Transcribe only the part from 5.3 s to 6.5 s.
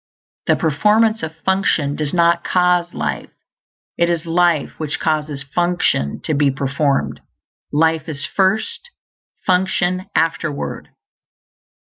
function to be